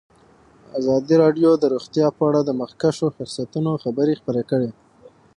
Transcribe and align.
ازادي 0.79 1.15
راډیو 1.23 1.49
د 1.57 1.63
روغتیا 1.73 2.07
په 2.17 2.21
اړه 2.29 2.41
د 2.43 2.49
مخکښو 2.61 3.07
شخصیتونو 3.17 3.71
خبرې 3.83 4.13
خپرې 4.19 4.43
کړي. 4.49 4.69